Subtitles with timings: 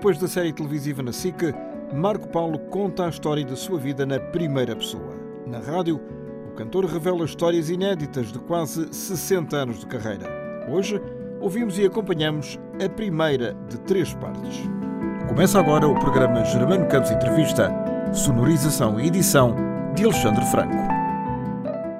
[0.00, 1.54] Depois da série televisiva na SIC,
[1.92, 5.14] Marco Paulo conta a história da sua vida na primeira pessoa.
[5.46, 6.00] Na rádio,
[6.48, 10.26] o cantor revela histórias inéditas de quase 60 anos de carreira.
[10.70, 10.98] Hoje,
[11.38, 14.60] ouvimos e acompanhamos a primeira de três partes.
[15.28, 17.70] Começa agora o programa Germano Campos Entrevista,
[18.14, 19.54] sonorização e edição
[19.94, 20.76] de Alexandre Franco.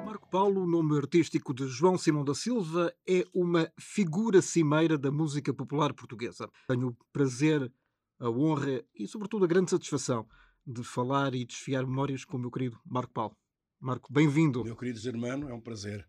[0.07, 5.53] Marco Paulo, nome artístico de João Simão da Silva, é uma figura cimeira da música
[5.53, 6.49] popular portuguesa.
[6.67, 7.71] Tenho o prazer
[8.21, 10.27] a honra e, sobretudo, a grande satisfação
[10.65, 13.35] de falar e desfiar memórias com o meu querido Marco Paulo.
[13.79, 14.63] Marco, bem-vindo.
[14.63, 16.07] Meu querido Germano, é um prazer.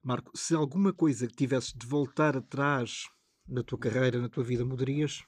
[0.00, 3.08] Marco, se alguma coisa que tivesses de voltar atrás
[3.46, 5.24] na tua carreira, na tua vida, mudarias?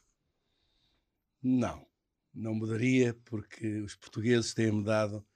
[1.42, 1.84] Não,
[2.33, 5.27] não mudaria, porque os portugueses têm-me dado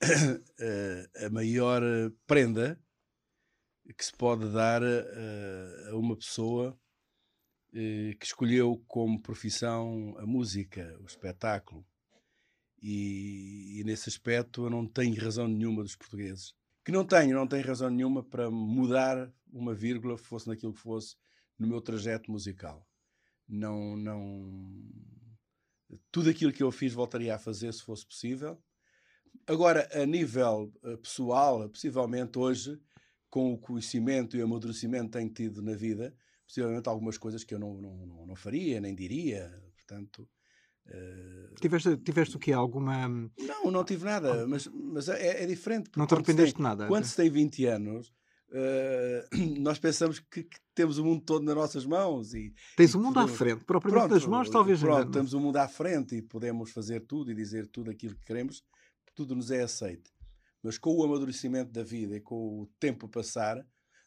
[1.24, 1.80] a maior
[2.26, 2.76] prenda
[3.96, 6.87] que se pode dar a uma pessoa eh,
[8.18, 11.86] que escolheu como profissão a música, o espetáculo.
[12.80, 16.54] E, e, nesse aspecto eu não tenho razão nenhuma dos portugueses.
[16.84, 21.16] Que não tenho, não tenho razão nenhuma para mudar uma vírgula, fosse naquilo que fosse,
[21.58, 22.86] no meu trajeto musical.
[23.48, 24.84] Não, não.
[26.12, 28.62] Tudo aquilo que eu fiz voltaria a fazer se fosse possível.
[29.46, 32.78] Agora, a nível eh, pessoal, possivelmente hoje,
[33.30, 36.14] com o conhecimento e o amadurecimento que tenho tido na vida,
[36.48, 40.26] possivelmente algumas coisas que eu não, não, não faria, nem diria, portanto...
[40.86, 41.54] Uh...
[41.60, 42.52] Tiveste, tiveste o quê?
[42.52, 43.06] Alguma...
[43.38, 45.90] Não, não tive nada, mas, mas é, é diferente.
[45.94, 46.88] Não te arrependeste de nada?
[46.88, 48.08] Quando se tem 20 anos,
[48.48, 52.32] uh, nós pensamos que, que, temos o mundo todo nas nossas mãos.
[52.32, 53.34] E, Tens e o mundo podemos...
[53.34, 55.10] à frente, propriamente das mãos talvez pronto, ainda.
[55.10, 58.64] temos o mundo à frente e podemos fazer tudo e dizer tudo aquilo que queremos,
[59.14, 60.10] tudo nos é aceito.
[60.62, 63.62] Mas com o amadurecimento da vida e com o tempo passar,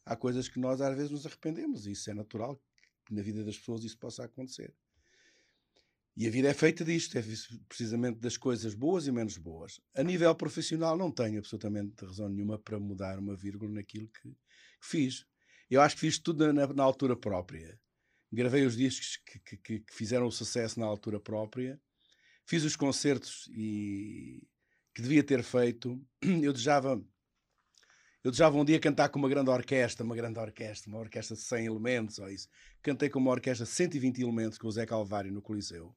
[0.06, 2.62] há coisas que nós às vezes nos arrependemos, e isso é natural
[3.06, 4.74] que na vida das pessoas isso possa acontecer.
[6.16, 7.24] E a vida é feita disto, é
[7.68, 9.80] precisamente das coisas boas e menos boas.
[9.96, 14.36] A nível profissional, não tenho absolutamente razão nenhuma para mudar uma vírgula naquilo que, que
[14.82, 15.26] fiz.
[15.70, 17.80] Eu acho que fiz tudo na, na altura própria.
[18.32, 21.80] Gravei os discos que, que, que, fizeram o sucesso na altura própria.
[22.46, 24.46] Fiz os concertos e
[24.94, 26.02] que devia ter feito.
[26.22, 27.02] Eu desejava
[28.24, 31.42] eu desejava um dia cantar com uma grande orquestra, uma grande orquestra, uma orquestra de
[31.42, 32.48] 100 elementos ou isso.
[32.82, 35.96] Cantei com uma orquestra de 120 elementos com o Zé Calvário no Coliseu.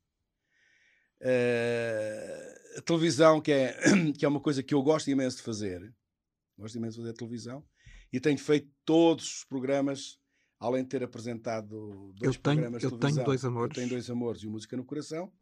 [1.21, 3.79] Uh, a televisão, que é,
[4.19, 5.95] que é uma coisa que eu gosto imenso de fazer,
[6.59, 7.65] gosto imenso de fazer televisão,
[8.13, 10.19] e tenho feito todos os programas,
[10.59, 13.09] além de ter apresentado dois eu tenho, programas de televisão.
[13.09, 13.71] Eu tenho dois amores.
[13.71, 15.33] Eu tenho dois amores e o Música no Coração.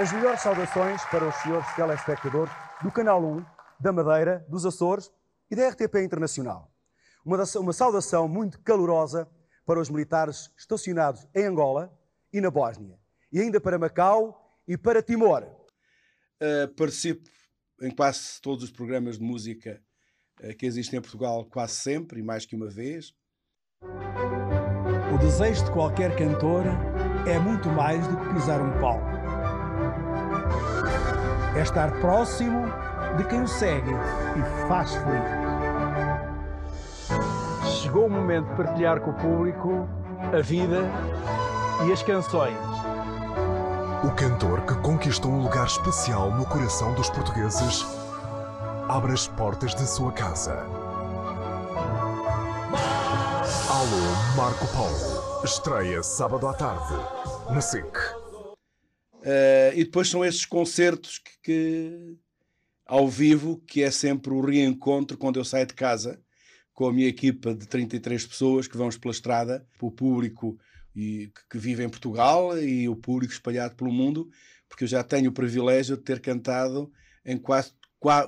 [0.00, 2.50] As melhores saudações para os senhores telespectadores
[2.82, 3.44] do Canal 1,
[3.78, 5.12] da Madeira, dos Açores
[5.50, 6.74] e da RTP Internacional.
[7.22, 9.28] Uma, uma saudação muito calorosa
[9.66, 11.94] para os militares estacionados em Angola
[12.32, 12.98] e na Bósnia,
[13.30, 15.42] e ainda para Macau e para Timor.
[15.42, 17.28] Uh, participo
[17.82, 19.82] em quase todos os programas de música
[20.42, 23.12] uh, que existem em Portugal, quase sempre e mais que uma vez.
[25.14, 26.64] O desejo de qualquer cantor
[27.28, 29.09] é muito mais do que pisar um palco
[31.54, 32.66] é estar próximo
[33.16, 35.40] de quem o segue e faz feliz.
[37.80, 39.88] Chegou o momento de partilhar com o público
[40.32, 40.82] a vida
[41.86, 42.56] e as canções.
[44.04, 47.84] O cantor que conquistou um lugar especial no coração dos portugueses
[48.88, 50.52] abre as portas de sua casa.
[53.68, 55.44] Alô Marco Paulo.
[55.44, 56.94] Estreia sábado à tarde,
[57.50, 58.19] na SIC.
[59.20, 62.16] Uh, e depois são esses concertos que, que,
[62.86, 66.20] ao vivo, que é sempre o reencontro quando eu saio de casa
[66.72, 70.58] com a minha equipa de 33 pessoas que vamos pela estrada, o público
[70.96, 74.30] e, que, vive em Portugal e o público espalhado pelo mundo,
[74.66, 76.90] porque eu já tenho o privilégio de ter cantado
[77.22, 77.72] em quase,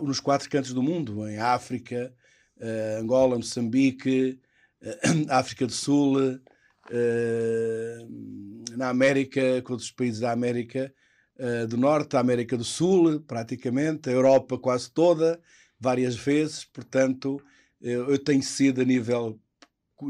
[0.02, 2.14] nos quatro cantos do mundo, em África,
[2.58, 4.38] uh, Angola, Moçambique,
[4.82, 6.18] uh, África do Sul,
[8.76, 10.92] na América, com outros países da América
[11.38, 15.40] uh, do Norte, a América do Sul, praticamente, a Europa quase toda,
[15.78, 16.64] várias vezes.
[16.64, 17.40] Portanto,
[17.80, 19.38] eu, eu tenho sido, a nível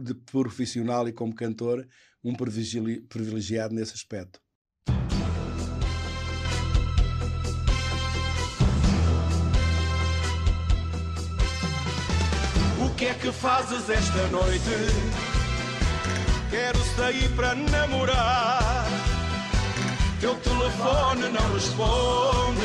[0.03, 1.87] de profissional e como cantor,
[2.25, 4.41] um privilegiado nesse aspecto.
[12.81, 15.32] O que é que fazes esta noite?
[16.53, 18.85] Quero sair para namorar.
[20.21, 22.61] Teu telefone não responde.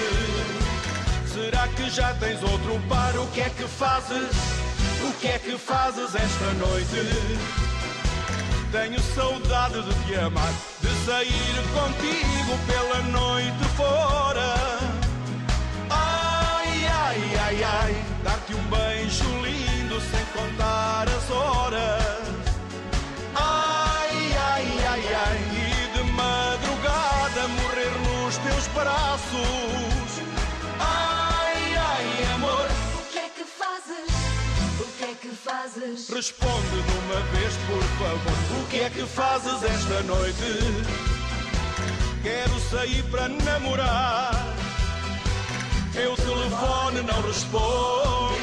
[1.33, 3.15] Será que já tens outro par?
[3.15, 4.27] O que é que fazes?
[5.07, 7.47] O que é que fazes esta noite?
[8.73, 14.53] Tenho saudade de te amar, de sair contigo pela noite fora.
[15.89, 18.16] Ai, ai, ai, ai,
[28.77, 30.21] braços.
[30.79, 32.67] Ai, ai, amor.
[32.99, 34.09] O que é que fazes?
[34.79, 36.09] O que é que fazes?
[36.09, 38.61] Responde numa vez, por favor.
[38.61, 40.49] O que é que fazes esta noite?
[42.21, 44.31] Quero sair para namorar.
[45.93, 48.37] Teu telefone não responde.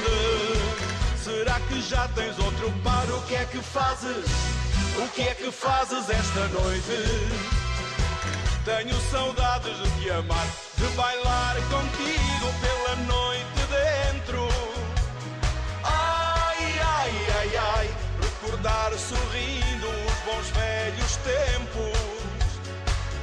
[1.23, 3.05] Será que já tens outro par?
[3.11, 4.27] O que é que fazes?
[4.97, 7.64] O que é que fazes esta noite?
[8.65, 10.47] Tenho saudades de te amar,
[10.79, 14.49] de bailar contigo pela noite dentro.
[15.85, 17.91] Ai, ai, ai, ai,
[18.23, 21.99] recordar sorrindo os bons velhos tempos.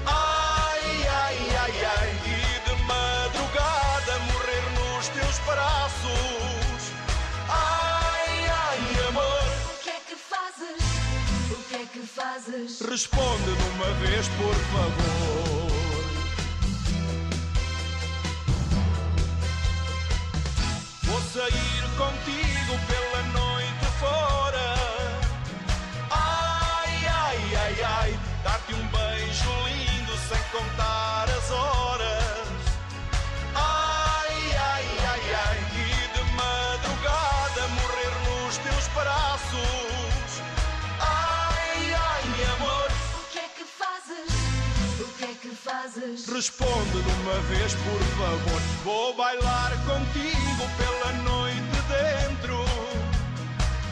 [0.05, 6.10] Ai, ai, ai, ai, e de madrugada morrer nos teus braços.
[12.15, 12.81] Fazes?
[12.81, 15.71] Responde numa vez, por favor.
[21.03, 24.75] Vou sair contigo pela noite fora.
[26.09, 31.00] Ai, ai, ai, ai, dar-te um beijo lindo sem contar
[46.41, 48.61] Responde de uma vez, por favor.
[48.83, 52.65] Vou bailar contigo pela noite dentro.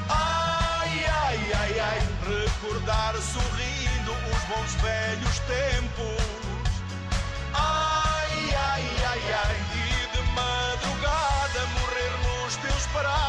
[0.09, 1.99] Ai, ai, ai, ai.
[2.25, 6.23] Recordar sorrindo os bons velhos tempos.
[7.53, 9.55] Ai, ai, ai, ai.
[9.75, 13.28] E de madrugada morrer nos teus braços.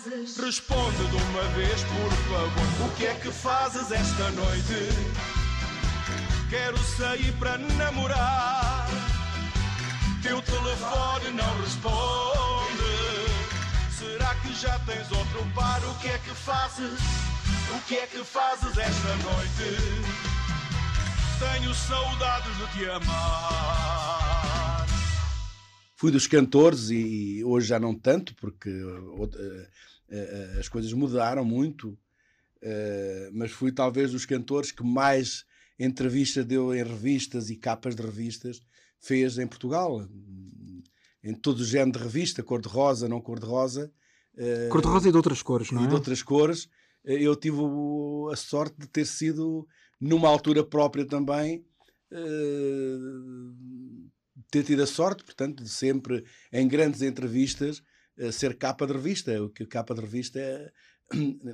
[0.00, 0.36] Fazes?
[0.36, 2.86] Responde de uma vez, por favor.
[2.86, 4.88] O que é que fazes esta noite?
[6.48, 8.88] Quero sair para namorar.
[10.22, 12.80] Teu telefone não responde.
[13.98, 15.82] Será que já tens outro par?
[15.84, 16.98] O que é que fazes?
[17.74, 20.10] O que é que fazes esta noite?
[21.38, 23.99] Tenho saudades de te amar.
[26.00, 31.90] Fui dos cantores e hoje já não tanto, porque uh, uh, as coisas mudaram muito,
[31.90, 35.44] uh, mas fui talvez dos cantores que mais
[35.78, 38.62] entrevista deu em revistas e capas de revistas
[38.98, 40.08] fez em Portugal.
[41.22, 43.92] Em todo o género de revista, cor-de-rosa, não cor-de-rosa.
[44.70, 45.88] Cor-de-rosa e de outras cores, não e é?
[45.88, 46.66] de outras cores.
[47.04, 47.58] Eu tive
[48.32, 49.68] a sorte de ter sido,
[50.00, 51.62] numa altura própria também,
[54.50, 57.82] ter tido a sorte, portanto, de sempre em grandes entrevistas
[58.32, 59.42] ser capa de revista.
[59.42, 60.70] O que capa de revista é,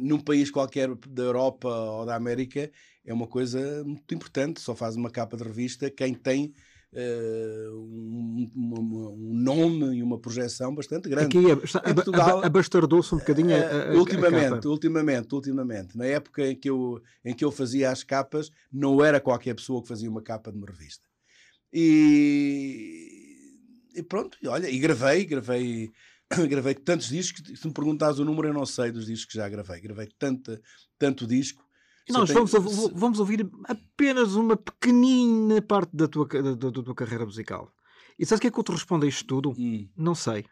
[0.00, 2.70] num país qualquer da Europa ou da América
[3.04, 4.60] é uma coisa muito importante.
[4.60, 6.52] Só faz uma capa de revista quem tem
[6.92, 11.38] uh, um, um, um, nome e uma projeção bastante grande.
[11.38, 11.50] Aqui
[11.90, 15.96] em Portugal, abastardou-se um bocadinho a, a, ultimamente, a ultimamente, ultimamente.
[15.96, 19.82] Na época em que, eu, em que eu fazia as capas, não era qualquer pessoa
[19.82, 21.06] que fazia uma capa de uma revista.
[21.78, 23.36] E,
[23.94, 25.92] e pronto, olha, e gravei, gravei
[26.48, 29.46] gravei tantos discos, se me perguntares o número, eu não sei dos discos que já
[29.46, 29.78] gravei.
[29.80, 30.58] Gravei tanto,
[30.98, 31.62] tanto disco.
[32.08, 32.46] E nós tenho...
[32.46, 37.70] vamos, vamos ouvir apenas uma pequenina parte da tua, da, da, da tua carreira musical.
[38.18, 39.52] E sabes o que é que eu te respondo a isto tudo?
[39.58, 39.86] Hum.
[39.94, 40.46] Não sei.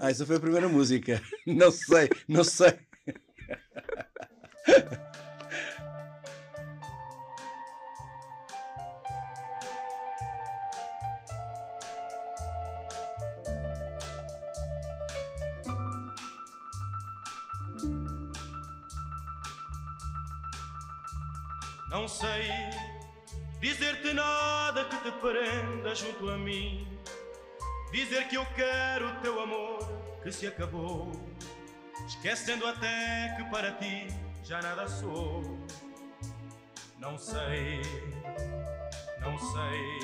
[0.00, 1.22] Ah, essa foi a primeira música.
[1.46, 2.78] Não sei, não sei.
[22.00, 22.48] Não sei
[23.60, 26.98] dizer-te nada que te prenda junto a mim.
[27.92, 29.80] Dizer que eu quero o teu amor
[30.22, 31.12] que se acabou,
[32.06, 34.06] esquecendo até que para ti
[34.42, 35.42] já nada sou.
[36.98, 37.82] Não sei,
[39.20, 39.98] não sei,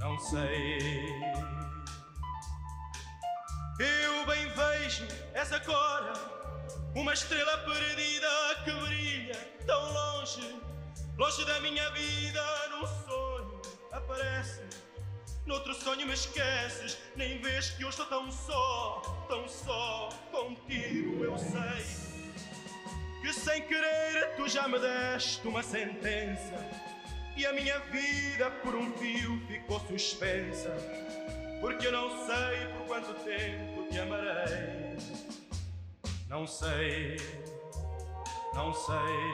[0.00, 1.08] não sei.
[3.78, 6.12] Eu bem vejo essa cor,
[6.96, 8.26] uma estrela perdida
[8.64, 9.36] que brilha
[9.66, 10.58] tão longe,
[11.18, 13.60] longe da minha vida, num sonho
[13.92, 14.62] aparece.
[15.44, 21.36] Noutro sonho me esqueces, nem vês que eu estou tão só, tão só contigo, eu
[21.36, 21.84] sei.
[23.20, 26.56] Que sem querer tu já me deste uma sentença,
[27.36, 30.74] e a minha vida por um fio ficou suspensa,
[31.60, 34.96] porque eu não sei por quanto tempo te amarei.
[36.36, 37.16] Não sei,
[38.52, 39.32] não sei,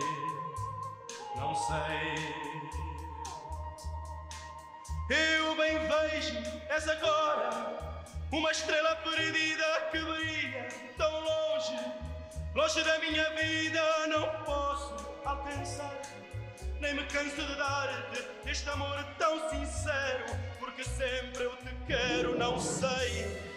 [1.35, 2.15] não sei.
[5.11, 11.77] Eu bem vejo essa agora, uma estrela perdida que brilha tão longe,
[12.55, 14.07] longe da minha vida.
[14.07, 14.95] Não posso
[15.25, 16.03] alcançar,
[16.79, 20.27] nem me canso de dar-te este amor tão sincero,
[20.61, 22.39] porque sempre eu te quero.
[22.39, 23.52] Não sei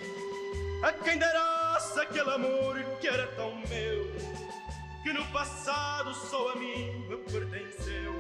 [0.84, 4.12] a quem darás aquele amor que era tão meu,
[5.04, 8.14] que no passado só a mim me pertenceu.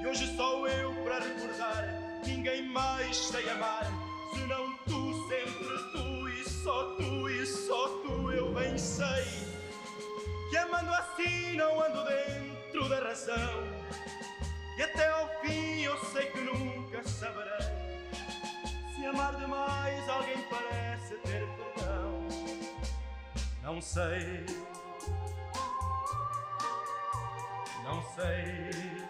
[0.00, 1.84] E hoje sou eu para recordar
[2.26, 3.86] ninguém mais sei amar.
[4.34, 9.24] Senão tu, sempre tu e só tu e só tu eu bem sei
[10.50, 13.80] que amando assim não ando dentro da razão.
[14.78, 17.80] E até ao fim eu sei que nunca saberei
[19.00, 21.39] se amar demais alguém parece ter
[23.70, 24.46] não sei
[27.84, 29.00] não sei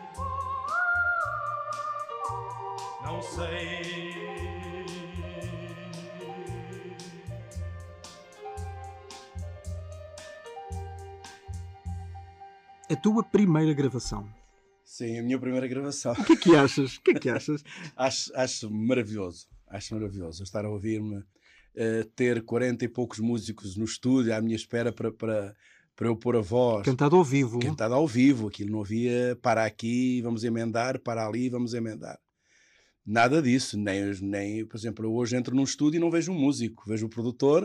[3.02, 3.80] não sei.
[12.88, 14.28] A tua primeira gravação.
[14.84, 16.12] Sim, a minha primeira gravação.
[16.12, 16.96] O que é que achas?
[16.96, 17.64] O que é que achas?
[17.96, 19.48] acho, acho maravilhoso.
[19.68, 21.24] Acho maravilhoso estar a ouvir-me,
[21.76, 25.54] uh, ter 40 e poucos músicos no estúdio à minha espera para, para,
[25.96, 26.84] para eu pôr a voz.
[26.84, 27.58] Cantado ao vivo.
[27.58, 28.48] Cantado ao vivo.
[28.48, 32.18] Aquilo não havia para aqui, vamos emendar, para ali, vamos emendar.
[33.04, 36.38] Nada disso, nem, nem, por exemplo, eu hoje entro num estúdio e não vejo um
[36.38, 37.64] músico, vejo o produtor.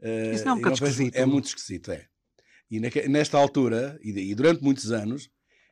[0.00, 1.14] Uh, Isso não é um bocado esquisito.
[1.14, 2.06] é muito esquisito, é.
[2.70, 5.30] E nesta altura, e, e durante muitos anos,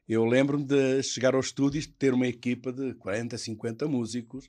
[0.09, 4.49] eu lembro-me de chegar ao estúdio e ter uma equipa de 40, 50 músicos,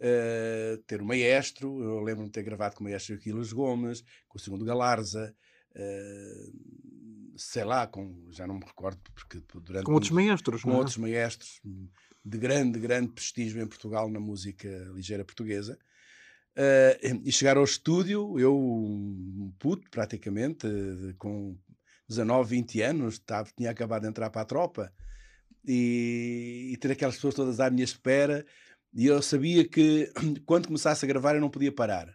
[0.00, 4.38] uh, ter um maestro, eu lembro-me de ter gravado com o maestro Aquiles Gomes, com
[4.38, 5.34] o segundo Galarza,
[5.72, 9.84] uh, sei lá, com, já não me recordo, porque durante...
[9.84, 10.76] Com outros maestros, Com é?
[10.76, 11.60] outros maestros,
[12.24, 15.78] de grande, grande prestígio em Portugal na música ligeira portuguesa.
[16.56, 20.66] Uh, e chegar ao estúdio, eu, um puto praticamente,
[21.18, 21.56] com
[22.08, 24.92] 19, 20 anos, tava, tinha acabado de entrar para a tropa,
[25.64, 28.44] e, e, ter aquelas pessoas todas à minha espera,
[28.92, 30.10] e eu sabia que
[30.46, 32.08] quando começasse a gravar eu não podia parar,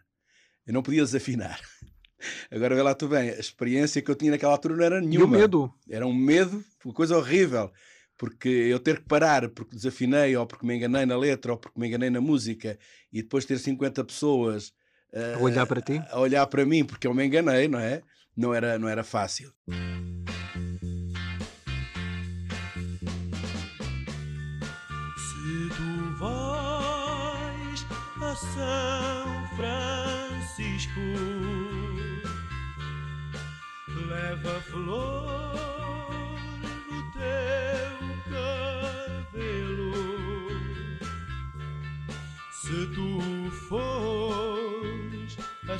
[0.66, 1.60] eu não podia desafinar.
[2.50, 5.36] Agora vê lá tu bem, a experiência que eu tinha naquela altura não era nenhuma.
[5.36, 5.74] E o medo?
[5.88, 7.70] Era um medo, uma coisa horrível
[8.18, 11.78] porque eu ter que parar porque desafinei ou porque me enganei na letra ou porque
[11.78, 12.78] me enganei na música
[13.12, 14.72] e depois ter 50 pessoas
[15.12, 18.02] a olhar para ti, a olhar para mim porque eu me enganei, não é?
[18.36, 19.52] Não era, não era fácil.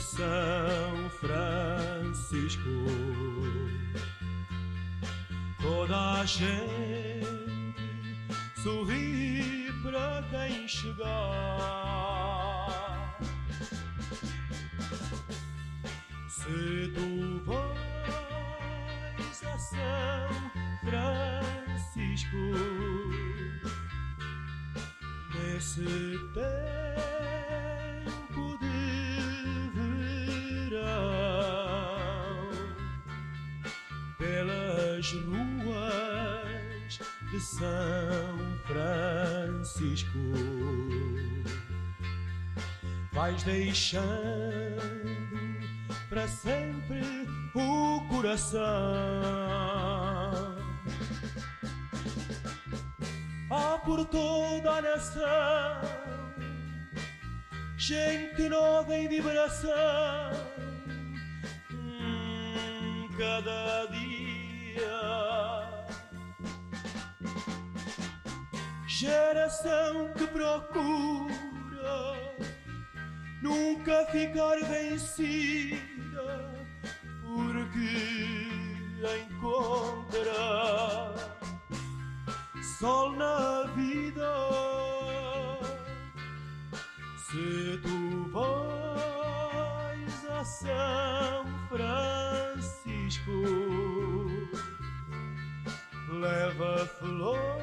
[0.07, 2.63] São Francisco,
[5.61, 7.75] toda a gente
[8.63, 11.09] sorri para quem chegar.
[16.29, 20.31] Se tu vais a São
[20.85, 22.45] Francisco,
[25.35, 27.36] nesse tempo
[35.07, 36.99] pelas ruas
[37.31, 40.19] de São Francisco,
[43.13, 44.07] vais deixando
[46.09, 47.03] para sempre
[47.55, 48.61] o coração.
[53.49, 56.07] Há por toda a nação
[57.79, 59.71] gente nova em vibração,
[61.71, 63.76] hum, cada
[69.57, 71.33] Geração que procura
[73.41, 76.53] nunca ficar vencida,
[77.23, 78.51] porque
[79.31, 81.15] encontra
[82.79, 84.35] sol na vida.
[87.17, 93.33] Se tu vais a São Francisco,
[96.11, 97.56] leva flores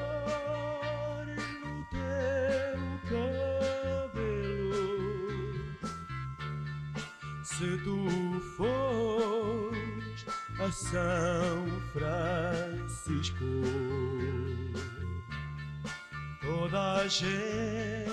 [7.84, 10.26] tu fores
[10.58, 13.44] a São Francisco,
[16.40, 18.10] toda a gente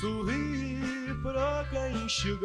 [0.00, 0.78] sorri
[1.22, 2.38] para quem chegar.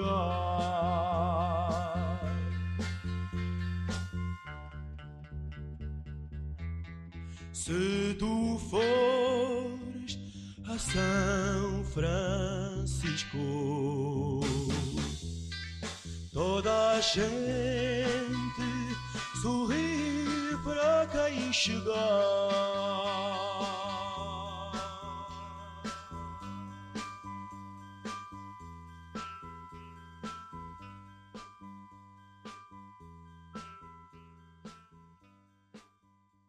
[7.53, 10.17] Se tu fores
[10.65, 13.37] a São Francisco,
[16.33, 17.23] toda a gente
[19.39, 21.93] sorri para quem chegar.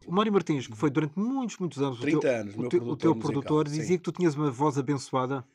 [0.07, 2.69] O Mário Martins, que foi durante muitos, muitos anos 30 o teu, anos, o meu
[2.69, 3.79] teu, o produtor teu musical, produtor, sim.
[3.79, 5.45] dizia que tu tinhas uma voz abençoada.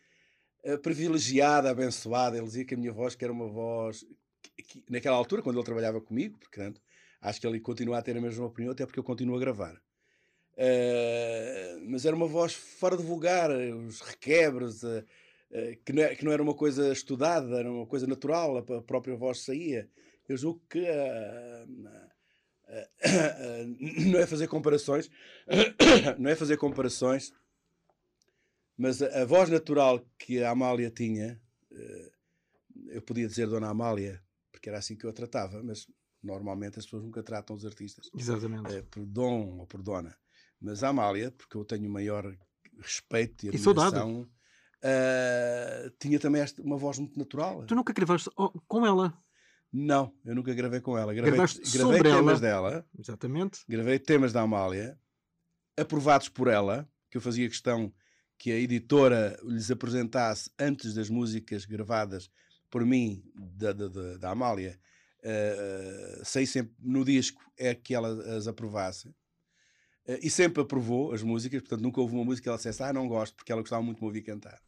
[0.65, 2.37] Eh, privilegiada, abençoada.
[2.37, 4.05] Ele dizia que a minha voz que era uma voz
[4.43, 6.81] que, que- naquela altura, quando ele trabalhava comigo, portanto,
[7.21, 9.81] acho que ele continua a ter a mesma opinião, até porque eu continuo a gravar.
[10.57, 15.05] Eh, mas era uma voz fora de vulgar, os requebres, eh,
[15.53, 18.61] eh, que, não é- que não era uma coisa estudada, era uma coisa natural, a,
[18.79, 19.89] a própria voz saía.
[20.29, 20.81] Eu julgo que
[24.11, 25.11] não é fazer comparações,
[26.19, 27.33] não é fazer comparações,
[28.81, 31.39] mas a, a voz natural que a Amália tinha,
[31.71, 32.13] eh,
[32.87, 35.87] eu podia dizer Dona Amália, porque era assim que eu a tratava, mas
[36.23, 38.73] normalmente as pessoas nunca tratam os artistas Exatamente.
[38.73, 40.17] eh, por Dom ou por Dona.
[40.59, 42.35] Mas a Amália, porque eu tenho maior
[42.79, 44.27] respeito e E admiração,
[44.83, 47.67] eh, tinha também esta- uma voz muito natural.
[47.67, 49.13] Tu nunca gravaste oh, com ela.
[49.71, 51.13] Não, eu nunca gravei com ela.
[51.13, 52.41] Gravei, gravei temas ela.
[52.41, 53.61] dela, Exatamente.
[53.69, 54.99] gravei temas da Amália,
[55.77, 57.93] aprovados por ela, que eu fazia questão
[58.41, 62.31] que a editora lhes apresentasse antes das músicas gravadas
[62.71, 64.81] por mim, da, da, da- Amália,
[65.23, 69.15] eh, sei sempre no disco é que ela as aprovasse.
[70.07, 72.95] Eh, e sempre aprovou as músicas, portanto nunca houve uma música que ela dissesse, ah,
[72.95, 74.59] não gosto, porque ela gostava muito de me ouvir cantar.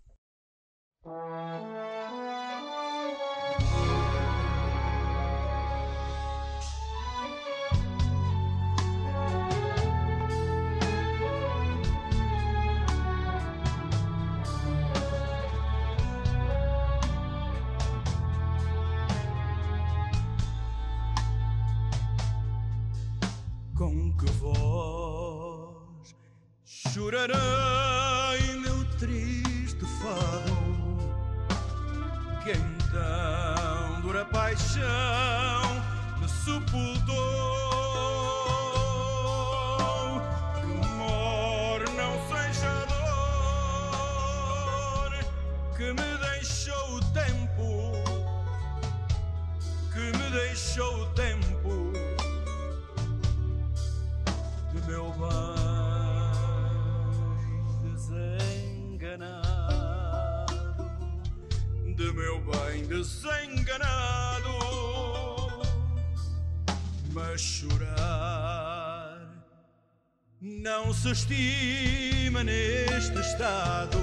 [70.63, 73.99] Não se estima neste estado,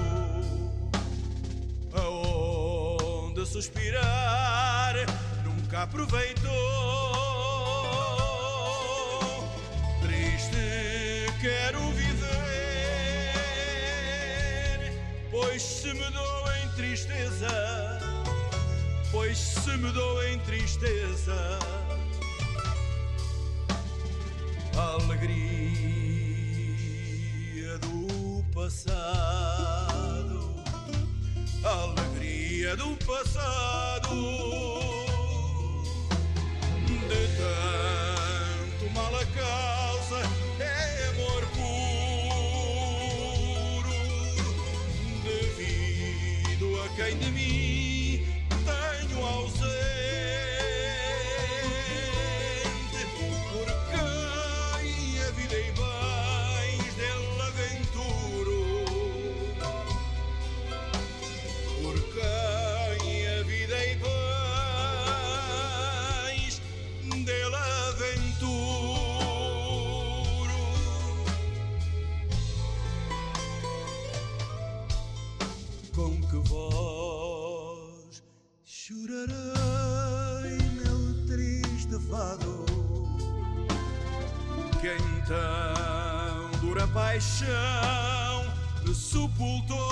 [1.94, 4.94] aonde suspirar
[5.42, 6.50] nunca aproveitou.
[10.02, 12.28] Triste quero viver,
[15.30, 17.98] pois se me dou em tristeza,
[19.10, 21.58] pois se me dou em tristeza,
[28.70, 30.54] do passado,
[31.64, 33.19] alegria do passado
[87.20, 88.46] paixão
[88.94, 89.89] sepultou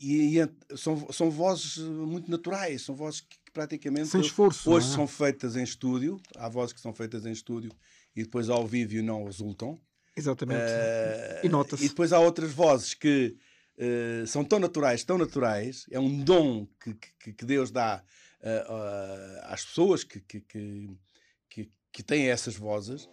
[0.00, 4.94] E, e são, são vozes eh, muito naturais, são vozes que, praticamente esforço, hoje é?
[4.94, 6.20] são feitas em estúdio.
[6.36, 7.72] Há vozes que são feitas em estúdio
[8.14, 9.80] e depois ao vivo não resultam.
[10.16, 10.60] Exatamente.
[10.62, 11.84] Eh, e nota-se.
[11.84, 13.36] E depois há outras vozes que
[13.76, 18.02] eh, são tão naturais, tão naturais, é um dom que, que, que Deus dá
[18.42, 20.90] ah, às pessoas que, que, que,
[21.48, 23.08] que, que têm essas vozes,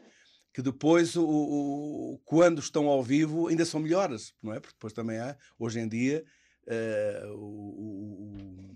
[0.54, 4.60] que depois, o, o- quando estão ao vivo, ainda são melhores, não é?
[4.60, 6.24] Porque depois também há, hoje em dia,
[6.68, 8.76] eh, o, o-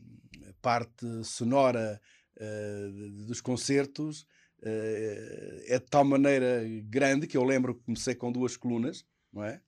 [0.50, 2.00] a parte sonora
[2.38, 4.26] de- dos concertos
[4.62, 9.44] eh, é de tal maneira grande que eu lembro que comecei com duas colunas, não
[9.44, 9.62] é?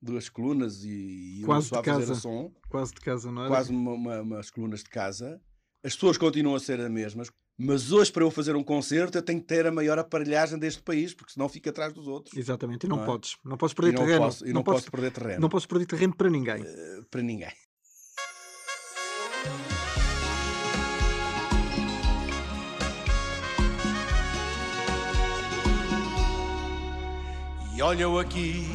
[0.00, 2.14] Duas colunas e, e Quase de a fazer casa.
[2.14, 3.48] som, Quase de casa, não é?
[3.48, 5.40] quase uma, uma- umas colunas de casa.
[5.82, 9.22] As pessoas continuam a ser as mesmas, mas hoje para eu fazer um concerto eu
[9.22, 12.36] tenho que ter a maior aparelhagem deste país, porque senão fico atrás dos outros.
[12.36, 13.06] Exatamente, e não, Não é?
[13.06, 13.36] podes.
[13.44, 14.24] Não podes E perder não, terreno.
[14.24, 16.62] posso, e não, podes, posso perder terreno não podes perder terreno para ninguém.
[16.64, 17.52] eh, para ninguém.
[27.78, 28.66] E olha eu aqui,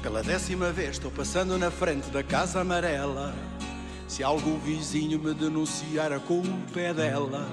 [0.00, 3.34] pela décima vez estou passando na frente da casa amarela.
[4.06, 7.50] Se algum vizinho me denunciar, a culpa é dela.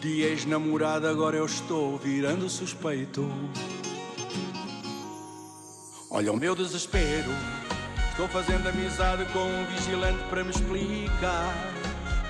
[0.00, 3.30] De ex-namorada agora eu estou virando suspeito.
[6.10, 7.30] Olha o meu desespero,
[8.12, 11.54] estou fazendo amizade com um vigilante para me explicar.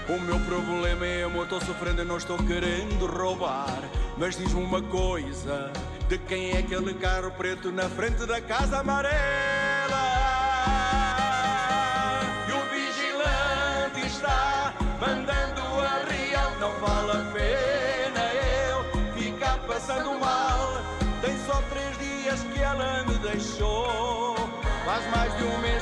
[0.09, 3.83] O meu problema é amor, estou sofrendo e não estou querendo roubar.
[4.17, 5.73] Mas diz-me uma coisa:
[6.09, 9.52] de quem é aquele carro preto na frente da casa amarela?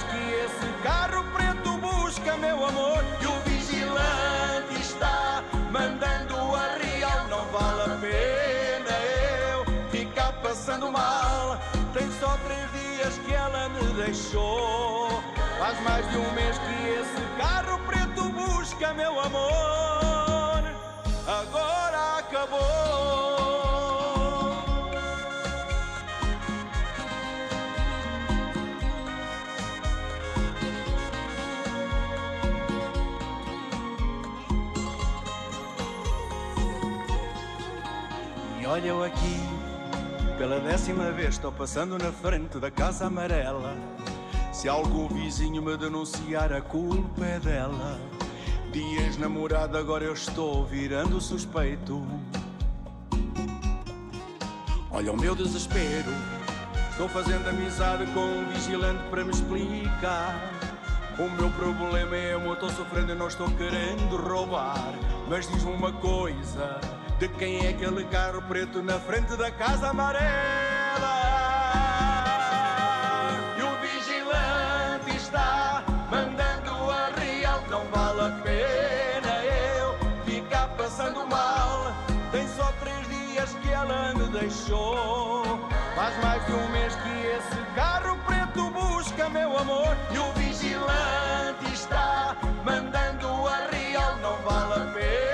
[0.04, 3.04] Que esse carro preto busca meu amor.
[3.20, 7.26] E o vigilante está mandando a real.
[7.28, 8.92] Não vale a pena
[9.52, 11.58] eu ficar passando mal.
[11.92, 15.22] Tem só três dias que ela me deixou.
[15.58, 20.62] Faz mais de um mês que esse carro preto busca meu amor.
[21.26, 23.29] Agora acabou.
[38.70, 39.36] Olha eu aqui,
[40.38, 43.74] pela décima vez estou passando na frente da casa amarela.
[44.52, 47.98] Se algum vizinho me denunciar, a culpa é dela.
[48.70, 52.06] De ex-namorada agora eu estou virando suspeito.
[54.92, 56.12] Olha o meu desespero,
[56.92, 60.48] estou fazendo amizade com um vigilante para me explicar.
[61.18, 64.94] O meu problema é amor, estou sofrendo e não estou querendo roubar.
[65.28, 66.80] Mas diz-me uma coisa:
[67.20, 70.24] de quem é aquele carro preto na frente da casa amarela?
[73.58, 77.62] E o vigilante está mandando a real.
[77.68, 81.92] Não vale a pena eu ficar passando mal.
[82.32, 85.44] Tem só três dias que ela me deixou.
[85.94, 89.94] Faz mais de um mês que esse carro preto busca meu amor.
[90.10, 94.16] E o vigilante está mandando a real.
[94.22, 95.29] Não vale a pena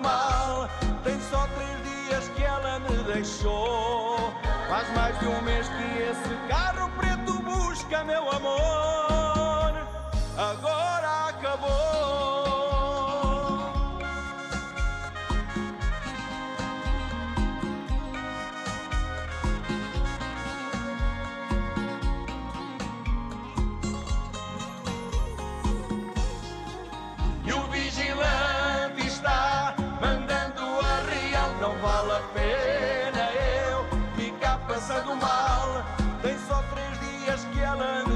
[0.00, 0.68] mal.
[1.04, 4.32] Tem só três dias que ela me deixou.
[4.68, 9.72] Faz mais de um mês que esse carro preto busca meu amor.
[10.36, 12.37] Agora acabou.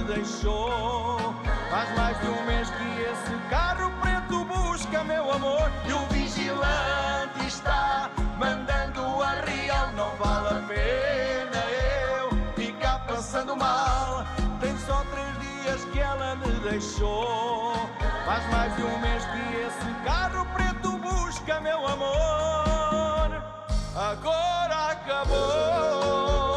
[0.04, 1.34] Deixou.
[1.70, 5.70] Faz mais de um mês que esse carro preto busca meu amor.
[5.86, 9.92] E o vigilante está mandando a real.
[9.92, 11.60] Não vale a pena
[12.20, 14.24] eu ficar passando mal.
[14.60, 17.74] Tem só três dias que ela me deixou.
[18.24, 23.42] Faz mais de um mês que esse carro preto busca meu amor.
[23.94, 26.51] Agora acabou.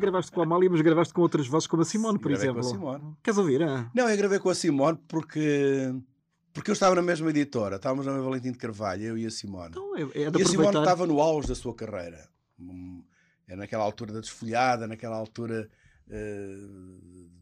[0.00, 2.56] Gravaste com a Amália, mas gravaste com outras vozes, como a Simone, por Gravei com
[2.56, 2.78] a exemplo.
[2.78, 3.16] Simone.
[3.22, 3.62] Queres ouvir?
[3.62, 3.90] ah?
[3.94, 5.94] Não, eu gravei com a Simone porque,
[6.52, 7.76] porque eu estava na mesma editora.
[7.76, 9.70] Estávamos na Valentim de Carvalho, eu e a Simone.
[9.70, 10.80] Então é, é e a Simone aproveitar.
[10.80, 12.28] estava no auge da sua carreira.
[13.46, 15.68] É naquela altura da desfolhada, naquela altura
[16.08, 16.56] eh,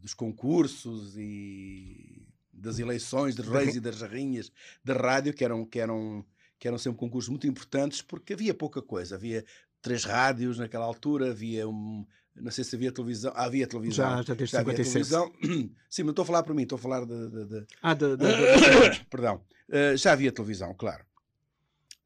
[0.00, 4.50] dos concursos e das eleições de reis e das rainhas
[4.84, 6.24] da rádio, que eram, que, eram,
[6.58, 9.14] que eram sempre concursos muito importantes, porque havia pouca coisa.
[9.14, 9.44] Havia
[9.80, 12.06] três rádios naquela altura, havia um.
[12.40, 13.32] Não sei se havia televisão.
[13.34, 14.04] Ah, havia televisão.
[14.04, 15.08] Já, já desde havia 57.
[15.42, 15.70] televisão.
[15.90, 18.16] Sim, não estou a falar para mim, estou a falar de- de- de, Ah, da-
[18.16, 18.26] da-
[19.10, 19.42] Perdão.
[19.68, 21.04] Uh, já havia televisão, claro.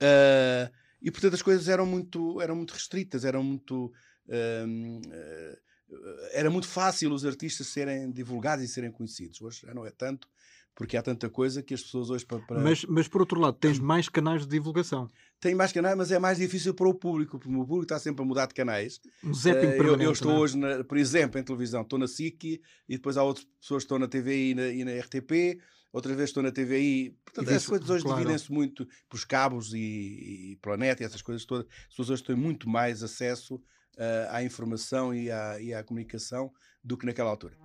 [0.02, 3.92] Uh, e portanto as coisas eram muito, eram muito restritas, eram muito.
[4.28, 5.56] uh,
[6.32, 9.40] era muito fácil os artistas serem divulgados e serem conhecidos.
[9.42, 10.26] Hoje já não é tanto,
[10.74, 13.56] porque há tanta coisa que as pessoas hoje para, para- mas, mas por outro lado,
[13.58, 15.08] tens mais canais de divulgação.
[15.40, 17.98] têm mais canais, mas é mais difícil para o público, porque o meu público está
[17.98, 19.00] sempre a mudar de canais.
[19.24, 20.38] Um zapping Eh, eu, eu estou é?
[20.38, 22.44] hoje, na- por exemplo, em televisão, estou na SIC
[22.88, 25.60] e depois há outras pessoas que estão na TVI e na, e na RTP,
[25.92, 27.16] outras vezes estou na TVI.
[27.24, 28.18] Portanto, E as vice- coisas hoje claro.
[28.20, 31.66] dividem-se muito pelos cabos e, e pela net e essas coisas todas.
[31.66, 33.60] As pessoas hoje têm muito mais acesso
[33.98, 36.50] eh, à informação e à, e à comunicação
[36.82, 37.56] do que naquela altura.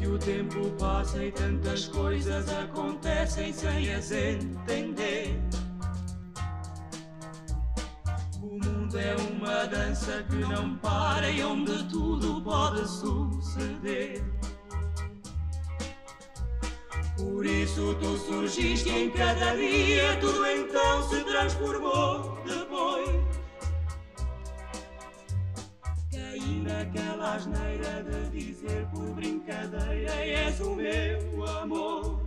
[0.00, 5.38] Que o tempo passa e tantas coisas acontecem sem as entender.
[8.42, 14.24] O mundo é uma dança que não para e onde tudo pode suceder.
[17.18, 22.59] Por isso tu surgiste em cada dia, tudo então se transformou depois.
[26.80, 32.20] Caí naquela asneira de dizer por brincadeira és o meu amor.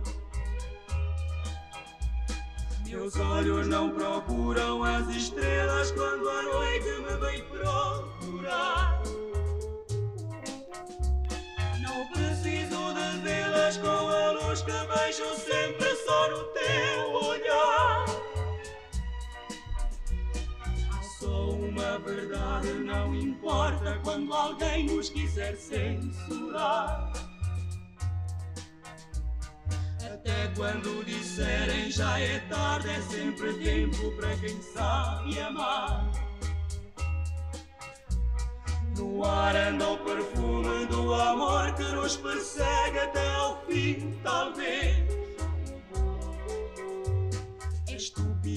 [2.86, 9.02] Meus olhos não procuram as estrelas quando a noite me vem procurar.
[11.82, 17.13] Não preciso de vê-las com a luz que vejo sempre só no teu
[23.84, 27.12] importa quando alguém nos quiser censurar.
[30.02, 36.10] Até quando disserem já é tarde, é sempre tempo para quem sabe amar.
[38.96, 45.03] No ar anda o perfume do amor que nos persegue até ao fim, talvez.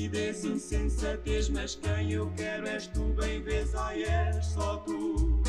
[0.08, 5.42] Estupidez, insensatez, mas quem eu quero és tu, bem vês, ai és só tu.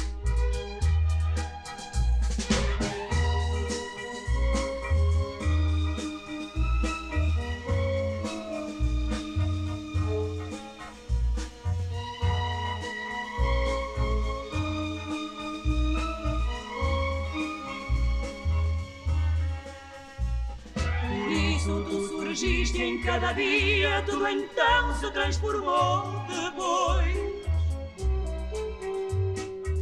[23.04, 27.16] Cada dia, tudo então se transformou depois.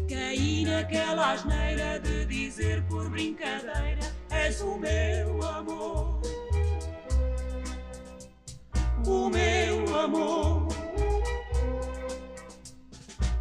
[0.08, 4.00] Caí naquela asneira de dizer por brincadeira:
[4.30, 6.20] És o meu amor.
[9.06, 10.68] o meu amor,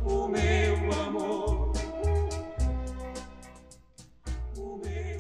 [0.04, 1.74] o meu amor.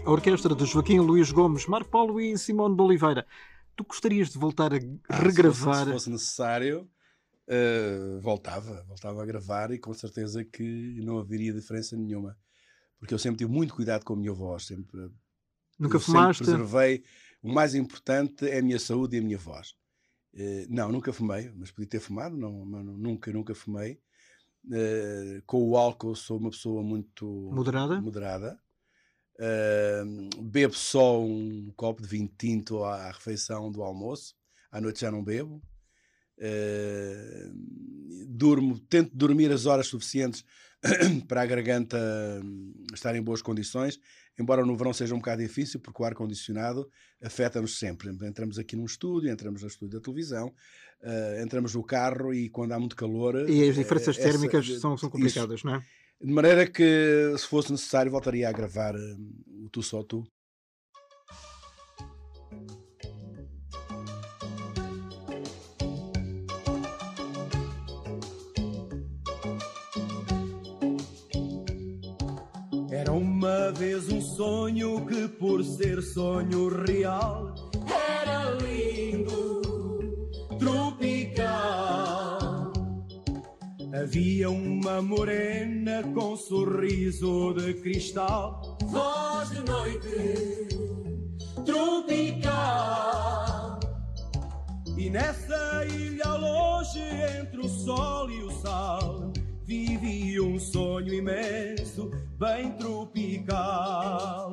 [0.05, 3.25] A orquestra de Joaquim Luís Gomes, Marco Paulo e Simone de Oliveira.
[3.75, 5.53] Tu gostarias de voltar a Ah, regravar?
[5.53, 6.89] Se fosse, se fosse necessário,
[7.47, 12.37] eh, voltava, voltava a gravar e com certeza que não haveria diferença nenhuma.
[12.99, 15.11] Porque eu sempre tive muito cuidado com a minha voz, sempre,
[15.79, 16.33] Nunca eu sempre fumaste?
[16.35, 17.03] preservei.
[17.43, 19.75] O mais importante é a minha saúde e a minha voz.
[20.33, 23.99] Eh, não, nunca fumei, mas podia ter fumado, não, não- nunca, nunca fumei.
[24.71, 27.97] Eh, com o álcool sou uma pessoa muito Moderada?
[27.97, 28.59] moderada.
[29.39, 30.03] Eh,
[30.41, 34.33] bebo só um copo de vinho tinto à, à refeição do almoço.
[34.71, 35.61] À noite já não bebo.
[36.37, 37.49] Eh,
[38.27, 40.43] durmo, tento dormir as horas suficientes
[41.27, 41.97] para a garganta
[42.43, 43.99] hum, estar em boas condições,
[44.37, 46.89] embora no verão seja um bocado difícil, porque o ar-condicionado
[47.23, 48.09] afeta-nos sempre.
[48.09, 50.53] Entramos aqui num estúdio, entramos no estúdio da televisão,
[51.01, 53.49] eh, entramos no carro e quando há muito calor.
[53.49, 55.09] E as eh, diferenças essa- térmicas são, são isso.
[55.09, 55.83] complicadas, não é?
[56.21, 60.23] De maneira que, se fosse necessário, voltaria a gravar hum, o Tu Só Tu.
[72.89, 77.53] Era uma vez um sonho que, por ser sonho real,
[84.01, 90.67] Havia uma morena com sorriso de cristal, voz de noite,
[91.65, 92.99] tropical.
[94.97, 96.99] E nessa ilha longe
[97.39, 99.31] entre o sol e o sal
[99.63, 104.51] Vivia um sonho imenso, bem tropical.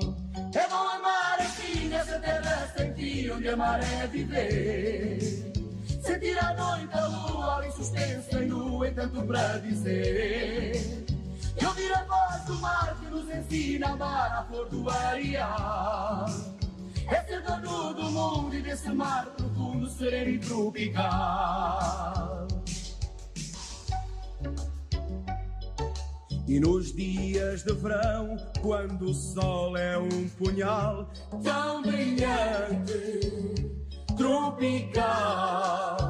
[0.54, 5.52] É bom amar aqui nessa terra sem ti Onde amar é viver
[6.02, 11.06] Sentir a noite, a lua ali suspensa e no entanto para dizer
[11.60, 16.26] E ouvir a voz do mar que nos ensina a amar a flor do areal
[17.08, 21.82] é ser dono do mundo e desse mar profundo, sereno e tropical.
[26.46, 31.10] E nos dias de verão, quando o sol é um punhal
[31.42, 33.70] tão brilhante,
[34.16, 36.02] tropical.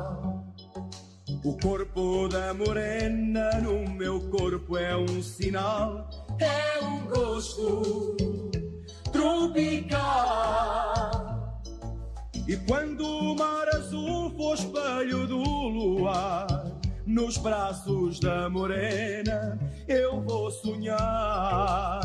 [1.44, 8.16] O corpo da morena no meu corpo é um sinal, é um gosto
[9.10, 10.52] tropical.
[12.46, 16.46] E quando o mar azul for espelho do luar,
[17.06, 22.00] nos braços da morena eu vou sonhar.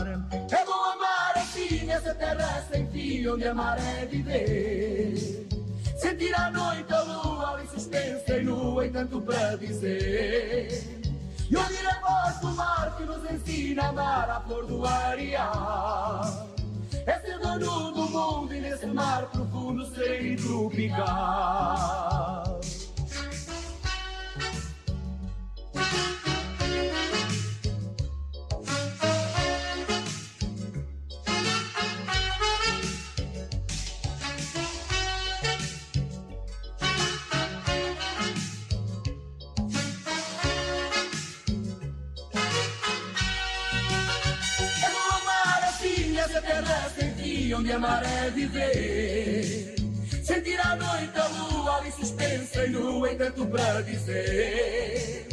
[0.52, 5.48] É bom amar assim nessa terra sem fim, onde amar é viver.
[5.98, 10.70] Sentir a noite, a lua ali suspensa e nua e tanto para dizer.
[11.50, 16.22] E ouvir a voz do mar que nos ensina a amar a flor do areal.
[17.08, 22.47] É ser dono do mundo e nesse mar profundo ser tropical.
[48.30, 49.76] Viver.
[50.24, 55.28] Sentir a noite, a lua ali suspensa e no entanto para dizer.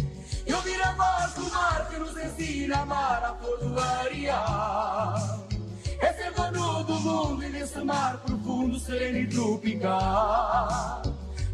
[0.47, 5.47] E ouvir a voz do mar que nos ensina a amar a flor do areal.
[6.01, 11.03] É ser dono do mundo e nesse mar profundo, sereno e tropical.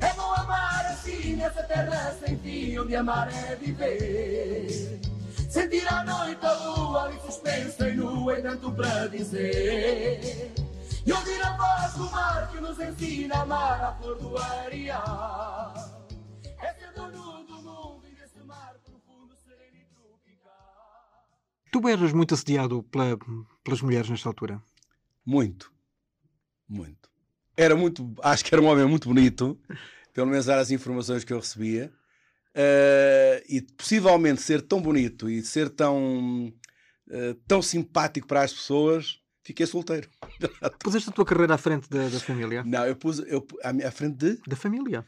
[0.01, 5.01] É bom amar assim nessa terra sem fim, onde amar é viver.
[5.49, 10.53] Sentir a noite, a lua ali suspensa e nua e tanto para dizer.
[11.07, 15.75] E ouvir a voz do mar que nos ensina a amar a flor do areal.
[16.63, 21.29] É ser dono do mundo e desse mar profundo, sereno e tropical.
[21.73, 23.19] Tu eras muito assediado pela-
[23.65, 24.63] pelas mulheres nesta altura.
[25.25, 25.73] Muito.
[26.69, 27.11] Muito.
[27.57, 28.15] Era muito.
[28.23, 29.59] Acho que era um homem muito bonito,
[30.13, 31.93] pelo menos eram as informações que eu recebia.
[32.55, 36.53] Eh, e possivelmente ser tão bonito e ser tão,
[37.09, 39.21] eh, tão simpático para as pessoas,
[39.51, 40.09] fiquei solteiro.
[40.79, 42.63] Puseste a tua carreira à frente da, da família.
[42.65, 44.41] Não, eu pus eu, à, à frente de.
[44.47, 45.05] Da família.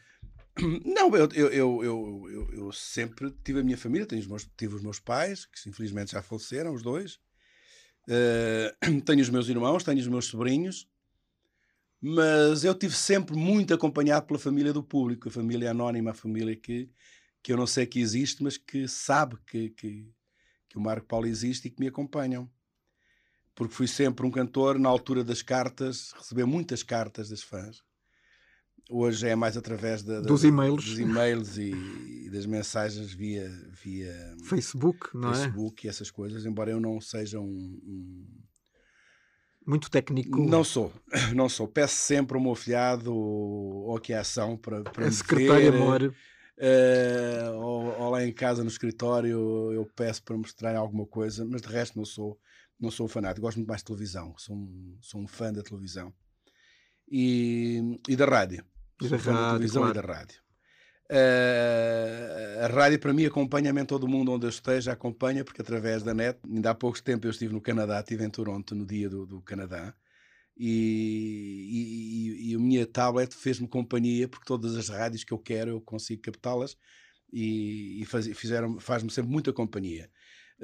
[0.85, 4.75] Não, eu, eu, eu, eu, eu- sempre tive a minha família, tenho os meus, tive
[4.75, 7.19] os meus pais, que infelizmente já faleceram, os dois.
[8.07, 8.75] Eh,
[9.05, 10.87] tenho os meus irmãos, tenho os meus sobrinhos.
[12.01, 16.53] Mas eu tive sempre muito acompanhado pela família do público, a família anónima, a família
[16.55, 16.89] que,
[17.41, 20.11] que eu não sei que existe, mas que sabe que, que,
[20.69, 22.51] que o Marco Paulo existe e que me acompanham.
[23.55, 27.77] Porque fui sempre um cantor, na altura das cartas, receber muitas cartas das fãs.
[28.89, 30.83] Hoje é mais através da- da- Dos e-mails.
[30.85, 31.71] dos e-mails e,
[32.25, 34.13] e das mensagens via, via
[34.49, 35.35] Facebook, não é?
[35.35, 38.27] Facebook e essas coisas, embora eu não seja um- um
[39.65, 40.37] Muito técnico.
[40.45, 40.91] não sou,
[41.37, 41.67] não sou.
[41.67, 45.75] Peço sempre ao meu afilhado ou, que é ação para, para é me secretário ver,
[45.75, 46.13] amor.
[46.57, 51.61] eh, ou, ou lá em casa no escritório eu peço para mostrar alguma coisa, mas
[51.61, 52.37] de resto não sou,
[52.83, 53.41] não sou fanático.
[53.41, 56.13] Gosto muito mais de televisão, sou um, sou um fã da televisão
[57.09, 58.63] e, e da rádio.
[59.01, 59.97] E da rádio, televisão claro.
[59.97, 60.43] e da rádio.
[61.09, 65.61] Eh, a rádio para mim acompanha-me em todo o mundo onde eu esteja, acompanha porque
[65.61, 68.85] através da net, ainda há pouco tempo eu estive no Canadá, estive em Toronto no
[68.85, 69.93] dia do, do Canadá
[70.57, 75.37] e, e, e- e a minha tablet fez-me companhia porque todas as rádios que eu
[75.39, 76.77] quero eu consigo captá-las
[77.31, 80.09] e, e faz, fizeram, faz-me sempre muita companhia.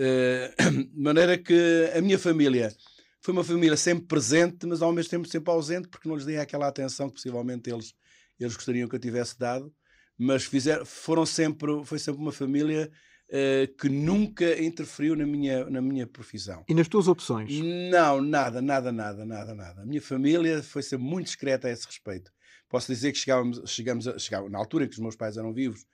[0.01, 2.73] Eh, de maneira que a minha família
[3.21, 6.37] foi uma família sempre presente, mas ao mesmo tempo sempre ausente, porque não lhes dei
[6.37, 7.93] aquela atenção que possivelmente eles,
[8.39, 9.73] eles gostariam que eu tivesse dado.
[10.17, 12.89] Mas fizeram, foram sempre, foi sempre uma família
[13.29, 16.63] eh, que nunca interferiu na minha, na minha profissão.
[16.67, 17.51] E nas tuas opções?
[17.89, 19.81] Não, nada, nada, nada, nada, nada.
[19.81, 22.31] A minha família foi sempre muito discreta a esse respeito.
[22.69, 25.53] Posso dizer que chegávamos, chegamos a, chegava, na altura em que os meus pais eram
[25.53, 25.85] vivos,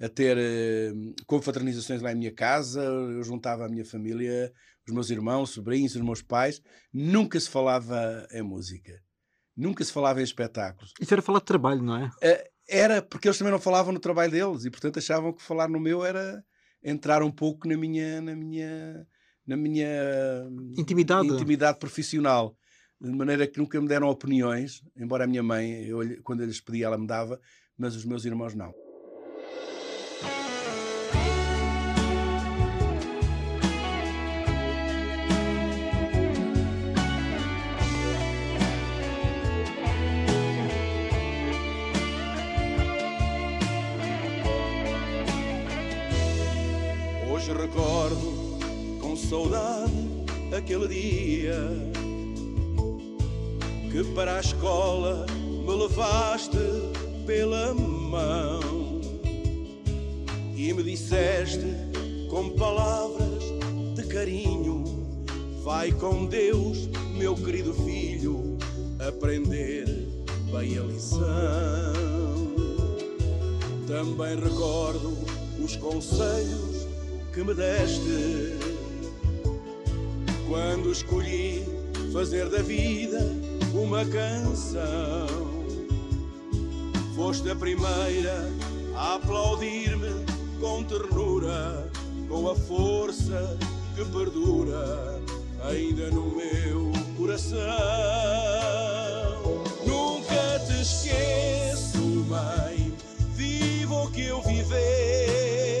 [0.00, 0.92] a ter eh,
[1.26, 4.52] confraternizações lá em minha casa, eu juntava a minha família,
[4.86, 6.60] os meus irmãos, sobrinhos, os meus pais.
[6.92, 9.00] Nunca se falava em música.
[9.56, 10.92] Nunca se falava em espetáculos.
[11.00, 12.10] Isso era falar de trabalho, não é?
[12.22, 15.68] Eh, Era porque eles também não falavam no trabalho deles e, portanto, achavam que falar
[15.68, 16.44] no meu era
[16.84, 19.06] entrar um pouco na minha, na minha,
[19.46, 19.88] na minha
[20.76, 21.26] Intimidade.
[21.28, 22.56] intimidade profissional.
[23.00, 26.60] De maneira que nunca me deram opiniões, embora a minha mãe, eu, quando eu lhes
[26.60, 27.40] pedia, ela me dava,
[27.76, 28.72] mas os meus irmãos não.
[47.38, 48.58] Hoje recordo
[49.00, 49.92] com saudade
[50.52, 51.54] aquele dia
[53.92, 55.24] que para a escola
[55.64, 56.58] me levaste
[57.24, 58.60] pela mão
[60.56, 61.76] e me disseste
[62.28, 63.44] com palavras
[63.94, 64.82] de carinho:
[65.62, 68.58] Vai com Deus, meu querido filho,
[68.98, 69.86] aprender
[70.50, 71.20] bem a lição.
[73.86, 75.16] Também recordo
[75.62, 76.67] os conselhos
[77.38, 78.58] que me deste
[80.48, 81.64] quando escolhi
[82.12, 83.20] fazer da vida
[83.72, 85.28] uma canção.
[87.14, 88.50] Foste a primeira
[88.96, 90.26] a aplaudir-me
[90.58, 91.88] com ternura,
[92.28, 93.56] com a força
[93.94, 95.22] que perdura
[95.62, 97.58] ainda no meu coração.
[99.86, 102.92] Nunca te esqueço, mãe,
[103.36, 105.77] vivo o que eu viver.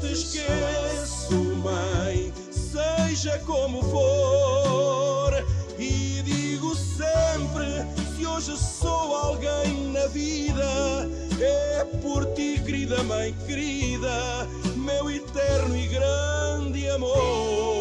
[0.00, 5.44] Te esqueço, mãe, seja como for.
[5.78, 7.66] E digo sempre:
[8.16, 11.08] se hoje sou alguém na vida,
[11.40, 14.46] é por ti, querida mãe querida,
[14.76, 17.77] meu eterno e grande amor.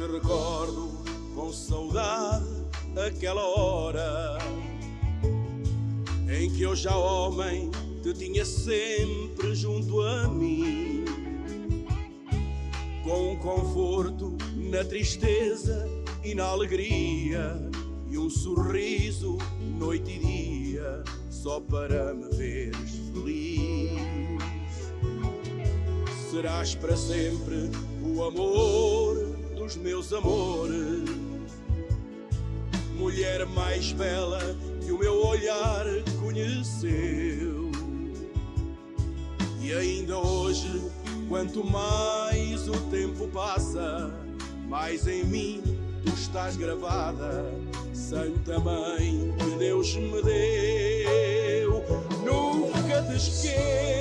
[0.00, 0.88] Hoje recordo
[1.34, 2.46] com saudade
[3.06, 4.38] aquela hora
[6.26, 7.70] em que eu já homem
[8.02, 11.04] te tinha sempre junto a mim,
[13.04, 14.38] com um conforto
[14.70, 15.86] na tristeza
[16.24, 17.60] e na alegria,
[18.08, 19.36] e um sorriso
[19.78, 23.90] noite e dia, só para me veres feliz.
[26.30, 27.70] Serás para sempre
[28.02, 29.19] o amor
[29.70, 31.08] dos meus amores,
[32.96, 34.40] mulher mais bela
[34.84, 35.84] que o meu olhar
[36.20, 37.70] conheceu.
[39.60, 40.82] E ainda hoje,
[41.28, 44.12] quanto mais o tempo passa,
[44.66, 45.62] mais em mim
[46.04, 47.44] tu estás gravada,
[47.94, 51.84] Santa Mãe que Deus me deu.
[52.24, 53.99] Nunca te esqueço,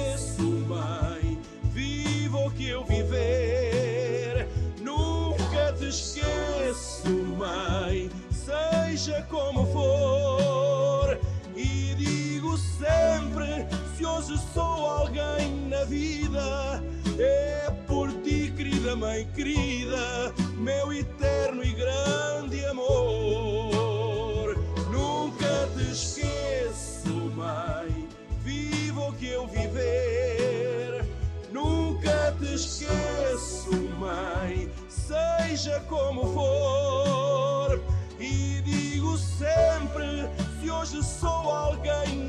[8.99, 11.17] seja como for.
[11.55, 16.83] E digo sempre: se hoje sou alguém na vida,
[17.17, 24.57] é por ti, querida mãe querida, meu eterno e grande amor.
[24.91, 28.09] Nunca te esqueço, mãe,
[28.43, 31.05] vivo o que eu viver.
[31.53, 37.18] Nunca te esqueço, mãe, seja como for.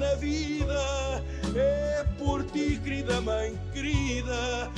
[0.00, 1.22] Na vida,
[1.54, 4.70] é por ti, querida mãe querida,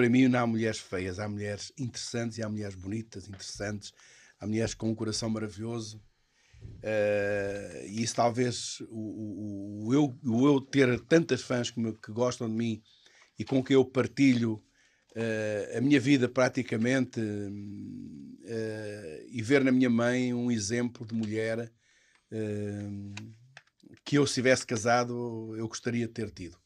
[0.00, 3.92] Para mim não há mulheres feias, há mulheres interessantes e há mulheres bonitas, interessantes,
[4.40, 6.00] há mulheres com um coração maravilhoso.
[6.82, 11.92] Eh, e isso talvez o, o- o eu, o eu ter tantas fãs que, me-
[11.92, 12.82] que gostam de mim
[13.38, 14.64] e com que eu partilho
[15.14, 17.20] eh, a minha vida praticamente
[18.46, 21.70] eh, e ver na minha mãe um exemplo de mulher
[24.02, 26.56] que eu se tivesse casado eu gostaria de ter tido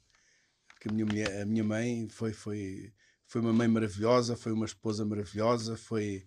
[0.68, 2.92] porque a minha, a minha mãe foi, foi,
[3.34, 6.24] foi uma mãe maravilhosa, foi uma esposa maravilhosa, foi,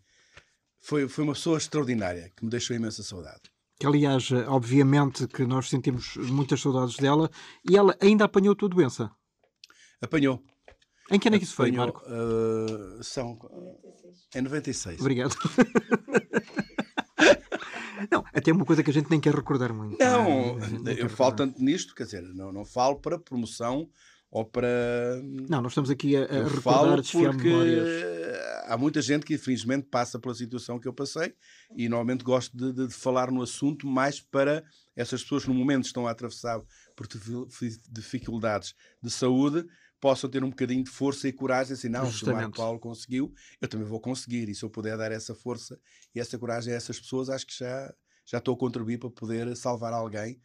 [0.78, 3.43] foi, foi uma pessoa extraordinária que me deixou imensa saudade.
[3.80, 7.32] Que, aliás, obviamente que nós sentimos muitas saudades dela
[7.64, 9.10] e ela ainda apanhou a tua doença.
[10.01, 10.43] Apanhou.
[11.10, 12.03] Em que ano é que isso foi, Marco?
[12.05, 13.39] ah, são.
[14.36, 14.99] Em 96.
[14.99, 15.34] Obrigado.
[18.12, 19.97] não, até uma coisa que a gente nem quer recordar muito.
[19.97, 20.91] Não, é?
[20.91, 21.36] Eu falo recordar.
[21.36, 23.89] tanto nisto, quer dizer, não, não falo para promoção
[24.30, 25.21] ou para.
[25.49, 27.25] Não, nós estamos aqui a, a Eu recordar, porque
[28.65, 31.34] há muita gente que infelizmente passa pela situação que eu passei
[31.75, 34.63] e normalmente gosto de, de- de falar no assunto mais para
[34.95, 36.61] essas pessoas que no momento estão a atravessar
[36.95, 39.65] por difi- dificuldades de saúde
[39.99, 42.41] possam ter um bocadinho de força e coragem assim, não, se o Justamente.
[42.41, 45.80] Marco Paulo conseguiu, eu também vou conseguir e se eu puder dar essa força
[46.13, 47.91] e essa coragem a essas pessoas, acho que já,
[48.25, 50.39] já estou a contribuir para poder salvar alguém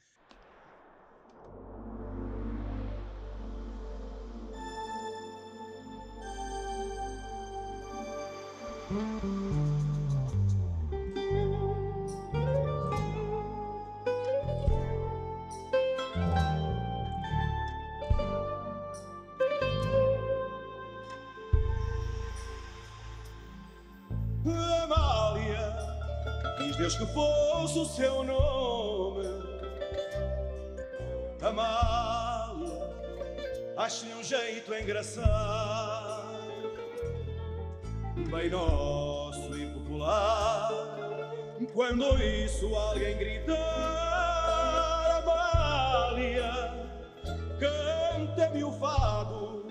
[24.83, 25.73] Amália,
[26.59, 29.27] quis Deus que fosse o seu nome.
[31.41, 32.77] Amália,
[33.79, 35.92] acho-lhe um jeito engraçado,
[38.33, 40.71] bem nosso e popular.
[41.75, 46.51] Quando ouço alguém gritar, Amália,
[47.61, 49.67] canta-me o fado.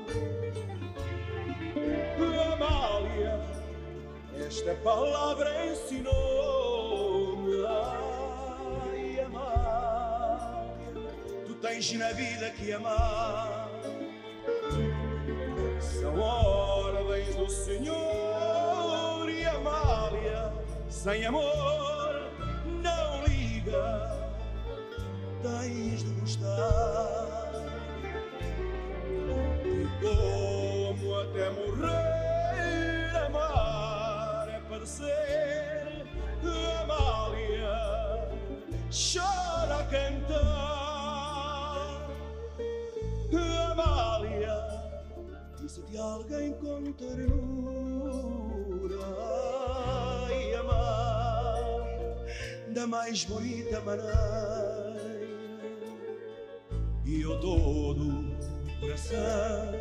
[2.53, 3.41] Amália,
[4.45, 10.75] esta palavra ensinou-me Ai, amar
[11.47, 13.67] Tu tens na vida que amar
[15.79, 18.30] São ordens do Senhor Amália,
[20.91, 22.29] sem amor
[22.65, 24.29] Não liga.
[25.41, 27.51] Tens de gostar.
[29.65, 36.05] E como até morrer amar é parecer
[36.81, 38.29] Amália
[38.91, 40.51] chora a cantar.
[43.71, 44.57] Amália
[45.57, 47.70] disse de alguém com ternura
[52.81, 54.15] da mais bonita maneira
[57.05, 58.35] e eu todo
[58.79, 59.71] coração.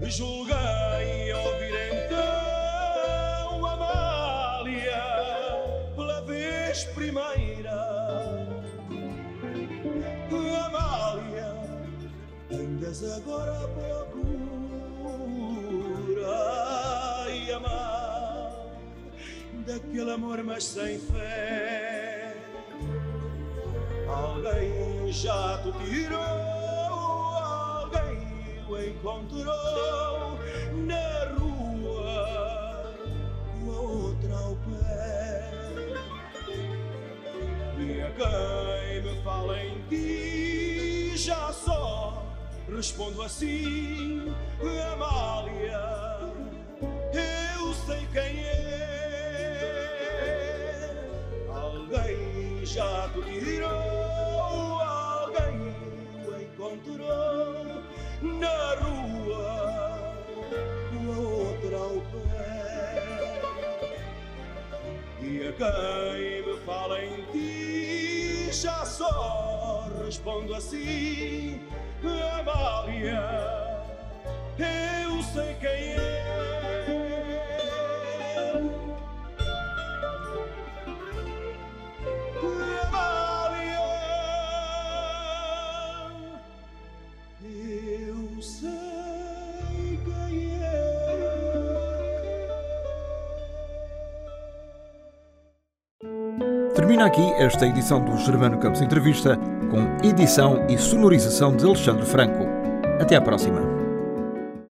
[0.00, 5.02] Me julguei ouvir então Amália
[5.94, 7.82] pela vez primeira.
[10.66, 11.52] Amália
[12.50, 14.22] andas agora à procura.
[17.30, 18.78] E amar
[19.66, 22.01] daquele amor mas sem fé
[24.12, 28.18] Alguém já te tirou, alguém
[28.68, 30.38] o encontrou
[30.86, 32.94] na rua,
[33.60, 35.50] uma outra ao pé.
[37.78, 42.22] E a quem me fala em ti já só
[42.74, 44.32] respondo assim,
[44.92, 45.80] Amália,
[47.12, 48.52] eu sei quem é.
[51.48, 53.01] Alguém já
[58.22, 60.14] na rua,
[61.16, 63.42] outra ao pé.
[65.20, 71.60] E a quem me fala em ti já só respondo assim,
[72.38, 73.22] Amália,
[74.58, 76.11] eu sei quem é.
[97.02, 99.36] Termina aqui esta edição do Germano Campos Entrevista,
[99.70, 102.46] com edição e sonorização de Alexandre Franco.
[103.00, 103.61] Até à próxima.